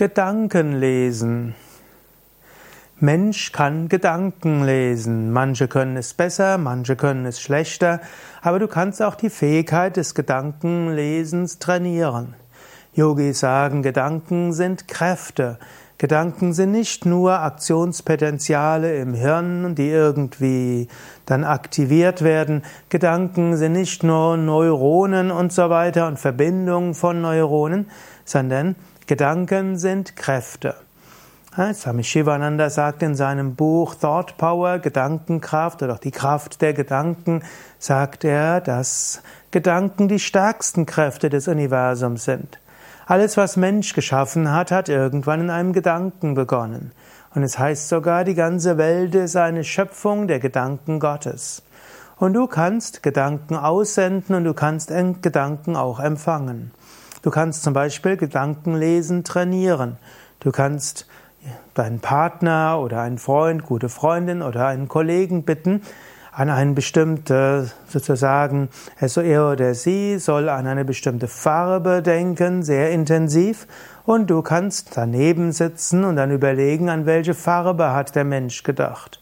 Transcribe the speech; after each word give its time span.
Gedanken 0.00 0.80
lesen. 0.80 1.54
Mensch 3.00 3.52
kann 3.52 3.90
Gedanken 3.90 4.64
lesen. 4.64 5.30
Manche 5.30 5.68
können 5.68 5.98
es 5.98 6.14
besser, 6.14 6.56
manche 6.56 6.96
können 6.96 7.26
es 7.26 7.38
schlechter, 7.38 8.00
aber 8.40 8.58
du 8.58 8.66
kannst 8.66 9.02
auch 9.02 9.14
die 9.14 9.28
Fähigkeit 9.28 9.98
des 9.98 10.14
Gedankenlesens 10.14 11.58
trainieren. 11.58 12.32
Yogis 12.94 13.40
sagen, 13.40 13.82
Gedanken 13.82 14.54
sind 14.54 14.88
Kräfte. 14.88 15.58
Gedanken 15.98 16.54
sind 16.54 16.70
nicht 16.70 17.04
nur 17.04 17.38
Aktionspotenziale 17.40 18.96
im 18.96 19.12
Hirn, 19.12 19.74
die 19.74 19.90
irgendwie 19.90 20.88
dann 21.26 21.44
aktiviert 21.44 22.22
werden. 22.22 22.62
Gedanken 22.88 23.54
sind 23.58 23.72
nicht 23.72 24.02
nur 24.02 24.38
Neuronen 24.38 25.30
und 25.30 25.52
so 25.52 25.68
weiter 25.68 26.06
und 26.06 26.18
Verbindungen 26.18 26.94
von 26.94 27.20
Neuronen, 27.20 27.90
sondern 28.24 28.76
Gedanken 29.10 29.76
sind 29.76 30.14
Kräfte. 30.14 30.76
Swami 31.74 32.04
Shivananda 32.04 32.70
sagt 32.70 33.02
in 33.02 33.16
seinem 33.16 33.56
Buch 33.56 33.96
Thought 33.96 34.36
Power, 34.36 34.78
Gedankenkraft 34.78 35.82
oder 35.82 35.94
auch 35.94 35.98
die 35.98 36.12
Kraft 36.12 36.62
der 36.62 36.74
Gedanken, 36.74 37.42
sagt 37.80 38.22
er, 38.22 38.60
dass 38.60 39.20
Gedanken 39.50 40.06
die 40.06 40.20
stärksten 40.20 40.86
Kräfte 40.86 41.28
des 41.28 41.48
Universums 41.48 42.24
sind. 42.24 42.60
Alles, 43.04 43.36
was 43.36 43.56
Mensch 43.56 43.94
geschaffen 43.94 44.52
hat, 44.52 44.70
hat 44.70 44.88
irgendwann 44.88 45.40
in 45.40 45.50
einem 45.50 45.72
Gedanken 45.72 46.34
begonnen. 46.34 46.92
Und 47.34 47.42
es 47.42 47.58
heißt 47.58 47.88
sogar, 47.88 48.22
die 48.22 48.36
ganze 48.36 48.78
Welt 48.78 49.16
ist 49.16 49.34
eine 49.34 49.64
Schöpfung 49.64 50.28
der 50.28 50.38
Gedanken 50.38 51.00
Gottes. 51.00 51.64
Und 52.16 52.34
du 52.34 52.46
kannst 52.46 53.02
Gedanken 53.02 53.56
aussenden 53.56 54.36
und 54.36 54.44
du 54.44 54.54
kannst 54.54 54.92
Gedanken 55.20 55.74
auch 55.74 55.98
empfangen. 55.98 56.70
Du 57.22 57.30
kannst 57.30 57.62
zum 57.62 57.74
Beispiel 57.74 58.16
Gedankenlesen 58.16 59.24
trainieren. 59.24 59.96
Du 60.40 60.52
kannst 60.52 61.06
deinen 61.74 62.00
Partner 62.00 62.80
oder 62.80 63.02
einen 63.02 63.18
Freund, 63.18 63.64
gute 63.64 63.88
Freundin 63.88 64.42
oder 64.42 64.66
einen 64.66 64.88
Kollegen 64.88 65.44
bitten, 65.44 65.82
an 66.32 66.48
eine 66.48 66.72
bestimmte, 66.72 67.70
sozusagen, 67.88 68.68
er 68.98 69.50
oder 69.50 69.74
sie 69.74 70.18
soll 70.18 70.48
an 70.48 70.66
eine 70.66 70.84
bestimmte 70.84 71.28
Farbe 71.28 72.02
denken, 72.02 72.62
sehr 72.62 72.90
intensiv, 72.90 73.66
und 74.06 74.30
du 74.30 74.40
kannst 74.42 74.96
daneben 74.96 75.52
sitzen 75.52 76.04
und 76.04 76.16
dann 76.16 76.30
überlegen, 76.30 76.88
an 76.88 77.04
welche 77.04 77.34
Farbe 77.34 77.92
hat 77.92 78.14
der 78.14 78.24
Mensch 78.24 78.62
gedacht. 78.62 79.20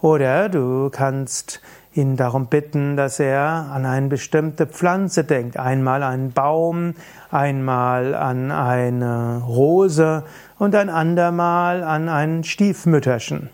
Oder 0.00 0.48
du 0.48 0.90
kannst 0.90 1.60
ihn 1.94 2.16
darum 2.16 2.46
bitten, 2.46 2.96
dass 2.96 3.20
er 3.20 3.70
an 3.72 3.84
eine 3.84 4.08
bestimmte 4.08 4.66
Pflanze 4.66 5.24
denkt. 5.24 5.56
Einmal 5.56 6.02
einen 6.02 6.32
Baum, 6.32 6.94
einmal 7.30 8.14
an 8.14 8.50
eine 8.50 9.42
Rose 9.46 10.24
und 10.58 10.74
ein 10.74 10.88
andermal 10.88 11.82
an 11.82 12.08
ein 12.08 12.44
Stiefmütterchen. 12.44 13.50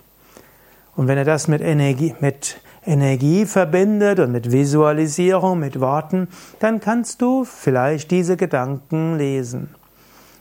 Und 0.94 1.08
wenn 1.08 1.18
er 1.18 1.24
das 1.24 1.48
mit 1.48 1.60
Energie, 1.60 2.14
mit 2.20 2.60
Energie 2.84 3.44
verbindet 3.44 4.18
und 4.18 4.32
mit 4.32 4.50
Visualisierung, 4.50 5.58
mit 5.58 5.80
Worten, 5.80 6.28
dann 6.58 6.80
kannst 6.80 7.20
du 7.22 7.44
vielleicht 7.44 8.10
diese 8.10 8.36
Gedanken 8.36 9.16
lesen. 9.16 9.74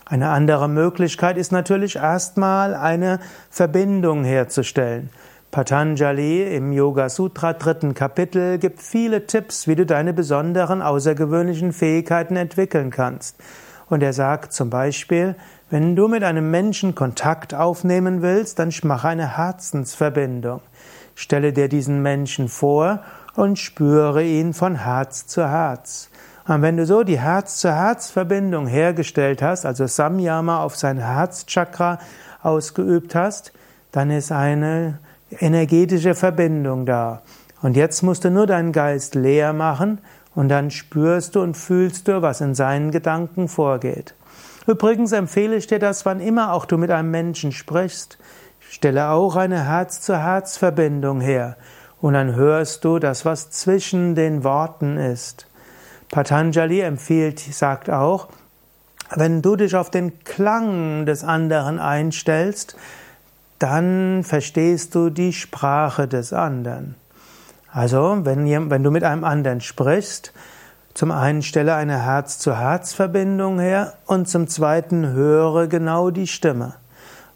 Eine 0.06 0.30
andere 0.30 0.70
Möglichkeit 0.70 1.38
ist 1.38 1.52
natürlich 1.52 1.98
erstmal 1.98 2.74
eine 2.74 3.20
Verbindung 3.50 4.24
herzustellen. 4.24 5.10
Patanjali 5.58 6.56
im 6.56 6.72
Yoga 6.72 7.10
Sutra 7.10 7.54
dritten 7.54 7.96
Kapitel 7.96 8.60
gibt 8.60 8.80
viele 8.80 9.26
Tipps, 9.26 9.68
wie 9.68 9.76
du 9.76 9.88
deine 9.88 10.14
besonderen 10.14 10.84
außergewöhnlichen 10.84 11.74
Fähigkeiten 11.74 12.36
entwickeln 12.36 12.92
kannst. 12.92 13.38
Und 13.90 14.04
er 14.04 14.14
sagt 14.14 14.54
zum 14.54 14.70
Beispiel, 14.70 15.34
wenn 15.72 15.96
du 15.96 16.08
mit 16.08 16.24
einem 16.24 16.52
Menschen 16.52 16.94
Kontakt 16.94 17.56
aufnehmen 17.56 18.22
willst, 18.22 18.60
dann 18.60 18.72
mach 18.84 19.04
eine 19.04 19.36
Herzensverbindung. 19.36 20.62
Stelle 21.16 21.54
dir 21.54 21.70
diesen 21.70 22.04
Menschen 22.04 22.50
vor 22.50 23.00
und 23.36 23.58
spüre 23.58 24.24
ihn 24.24 24.54
von 24.54 24.76
Herz 24.76 25.26
zu 25.26 25.50
Herz. 25.50 26.12
Und 26.48 26.62
wenn 26.62 26.78
du 26.78 26.86
so 26.86 27.02
die 27.02 27.20
Herz-zu-Herz-Verbindung 27.20 28.68
hergestellt 28.68 29.42
hast, 29.42 29.66
also 29.66 29.88
Samyama 29.88 30.62
auf 30.62 30.76
sein 30.76 31.00
Herzchakra 31.00 31.98
ausgeübt 32.44 33.16
hast, 33.16 33.54
dann 33.92 34.12
ist 34.12 34.32
eine 34.32 35.00
energetische 35.32 36.16
Verbindung 36.16 36.86
da. 36.86 37.22
Und 37.62 37.76
jetzt 37.76 38.04
musst 38.04 38.24
du 38.24 38.32
nur 38.32 38.48
deinen 38.48 38.72
Geist 38.72 39.16
leer 39.16 39.54
machen 39.54 40.00
und 40.36 40.50
dann 40.50 40.70
spürst 40.70 41.36
du 41.36 41.42
und 41.42 41.58
fühlst 41.58 42.08
du, 42.08 42.22
was 42.22 42.42
in 42.42 42.56
seinen 42.56 42.92
Gedanken 42.92 43.48
vorgeht. 43.48 44.14
Übrigens 44.68 45.12
empfehle 45.12 45.56
ich 45.56 45.68
dir 45.68 45.80
das, 45.80 46.06
wann 46.06 46.20
immer 46.20 46.54
auch 46.54 46.66
du 46.66 46.78
mit 46.78 46.92
einem 46.92 47.10
Menschen 47.10 47.52
sprichst. 47.52 48.18
Stelle 48.60 49.10
auch 49.10 49.36
eine 49.36 49.66
Herz-zu-Herz-Verbindung 49.66 51.22
her 51.22 51.56
und 52.02 52.14
dann 52.14 52.36
hörst 52.36 52.84
du 52.86 53.00
das, 53.00 53.26
was 53.26 53.50
zwischen 53.50 54.14
den 54.14 54.44
Worten 54.44 54.98
ist. 54.98 55.48
Patanjali 56.12 56.82
empfiehlt, 56.82 57.40
sagt 57.40 57.90
auch, 57.90 58.28
wenn 59.16 59.42
du 59.42 59.56
dich 59.56 59.76
auf 59.76 59.90
den 59.90 60.20
Klang 60.24 61.06
des 61.06 61.24
anderen 61.24 61.80
einstellst, 61.80 62.76
dann 63.60 64.24
verstehst 64.24 64.96
du 64.96 65.10
die 65.10 65.34
Sprache 65.34 66.08
des 66.08 66.34
anderen. 66.34 66.96
Also, 67.72 68.20
wenn, 68.24 68.70
wenn 68.70 68.84
du 68.84 68.92
mit 68.92 69.04
einem 69.04 69.24
anderen 69.24 69.62
sprichst, 69.62 70.34
zum 70.94 71.12
einen 71.12 71.44
stelle 71.44 71.76
eine 71.76 72.04
Herz-zu-Herz-Verbindung 72.04 73.60
her 73.60 73.94
und 74.08 74.28
zum 74.28 74.48
zweiten 74.48 75.14
höre 75.14 75.68
genau 75.68 76.10
die 76.10 76.28
Stimme. 76.28 76.74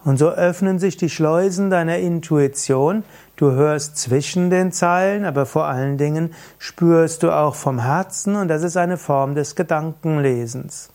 Und 0.04 0.18
so 0.18 0.30
öffnen 0.30 0.80
sich 0.80 0.98
die 0.98 1.10
Schleusen 1.10 1.70
deiner 1.70 2.00
Intuition. 2.00 3.04
Du 3.36 3.52
hörst 3.52 3.98
zwischen 3.98 4.50
den 4.50 4.72
Zeilen, 4.72 5.26
aber 5.26 5.46
vor 5.46 5.66
allen 5.66 5.98
Dingen 5.98 6.34
spürst 6.58 7.22
du 7.22 7.32
auch 7.32 7.54
vom 7.54 7.80
Herzen 7.80 8.36
und 8.36 8.48
das 8.48 8.64
ist 8.64 8.78
eine 8.78 8.98
Form 8.98 9.36
des 9.36 9.56
Gedankenlesens. 9.56 10.91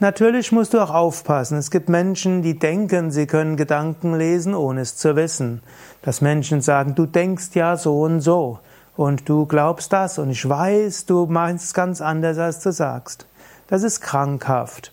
Natürlich 0.00 0.50
musst 0.50 0.74
du 0.74 0.80
auch 0.80 0.90
aufpassen. 0.90 1.58
Es 1.58 1.70
gibt 1.70 1.88
Menschen, 1.88 2.42
die 2.42 2.58
denken, 2.58 3.10
sie 3.10 3.26
können 3.26 3.56
Gedanken 3.56 4.14
lesen, 4.14 4.54
ohne 4.54 4.80
es 4.80 4.96
zu 4.96 5.14
wissen. 5.14 5.62
Dass 6.02 6.20
Menschen 6.20 6.60
sagen, 6.60 6.94
du 6.94 7.06
denkst 7.06 7.50
ja 7.54 7.76
so 7.76 8.00
und 8.00 8.20
so 8.20 8.58
und 8.96 9.28
du 9.28 9.46
glaubst 9.46 9.92
das 9.92 10.18
und 10.18 10.30
ich 10.30 10.48
weiß, 10.48 11.06
du 11.06 11.26
meinst 11.26 11.74
ganz 11.74 12.00
anders, 12.00 12.38
als 12.38 12.60
du 12.60 12.72
sagst. 12.72 13.26
Das 13.68 13.82
ist 13.82 14.00
krankhaft. 14.00 14.92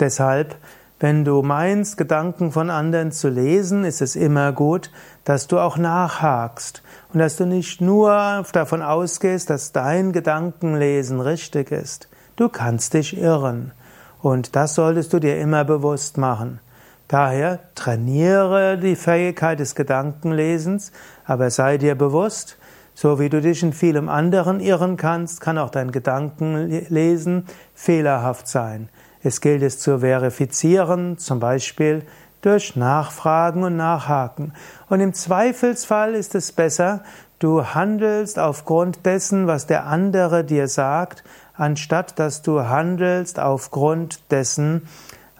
Deshalb, 0.00 0.56
wenn 1.00 1.24
du 1.24 1.42
meinst, 1.42 1.96
Gedanken 1.96 2.50
von 2.50 2.70
anderen 2.70 3.12
zu 3.12 3.28
lesen, 3.28 3.84
ist 3.84 4.02
es 4.02 4.16
immer 4.16 4.52
gut, 4.52 4.90
dass 5.24 5.46
du 5.46 5.58
auch 5.58 5.76
nachhakst 5.76 6.82
und 7.12 7.20
dass 7.20 7.36
du 7.36 7.46
nicht 7.46 7.80
nur 7.80 8.44
davon 8.52 8.82
ausgehst, 8.82 9.50
dass 9.50 9.72
dein 9.72 10.12
Gedankenlesen 10.12 11.20
richtig 11.20 11.70
ist. 11.70 12.08
Du 12.36 12.48
kannst 12.48 12.94
dich 12.94 13.16
irren. 13.16 13.72
Und 14.20 14.56
das 14.56 14.74
solltest 14.74 15.12
du 15.12 15.18
dir 15.18 15.38
immer 15.38 15.64
bewusst 15.64 16.18
machen. 16.18 16.60
Daher 17.08 17.60
trainiere 17.74 18.76
die 18.76 18.96
Fähigkeit 18.96 19.60
des 19.60 19.74
Gedankenlesens, 19.74 20.92
aber 21.24 21.50
sei 21.50 21.78
dir 21.78 21.94
bewusst, 21.94 22.58
so 22.94 23.18
wie 23.18 23.28
du 23.28 23.40
dich 23.40 23.62
in 23.62 23.72
vielem 23.72 24.08
anderen 24.08 24.60
irren 24.60 24.96
kannst, 24.96 25.40
kann 25.40 25.56
auch 25.56 25.70
dein 25.70 25.92
Gedankenlesen 25.92 27.46
fehlerhaft 27.74 28.48
sein. 28.48 28.88
Es 29.22 29.40
gilt 29.40 29.62
es 29.62 29.78
zu 29.78 30.00
verifizieren, 30.00 31.16
zum 31.16 31.40
Beispiel 31.40 32.02
durch 32.40 32.76
Nachfragen 32.76 33.62
und 33.64 33.76
Nachhaken. 33.76 34.52
Und 34.88 35.00
im 35.00 35.14
Zweifelsfall 35.14 36.14
ist 36.14 36.34
es 36.34 36.52
besser, 36.52 37.02
du 37.38 37.64
handelst 37.64 38.38
aufgrund 38.38 39.04
dessen, 39.06 39.46
was 39.46 39.66
der 39.66 39.86
andere 39.86 40.44
dir 40.44 40.68
sagt, 40.68 41.24
anstatt 41.54 42.18
dass 42.18 42.42
du 42.42 42.62
handelst 42.68 43.38
aufgrund 43.38 44.30
dessen, 44.30 44.88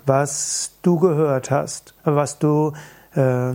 was 0.06 0.72
du 0.82 0.98
gehört 0.98 1.50
hast, 1.50 1.94
was 2.04 2.38
du, 2.38 2.72
äh, 3.14 3.54